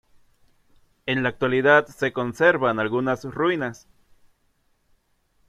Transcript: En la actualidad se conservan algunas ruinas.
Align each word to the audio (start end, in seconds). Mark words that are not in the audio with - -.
En 1.05 1.21
la 1.21 1.29
actualidad 1.29 1.85
se 1.85 2.11
conservan 2.11 2.79
algunas 2.79 3.23
ruinas. 3.23 3.87